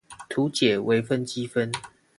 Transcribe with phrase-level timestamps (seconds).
[0.29, 1.71] 圖解微分積分